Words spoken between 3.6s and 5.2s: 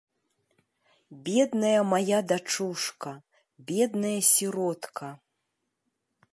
бедная сіротка.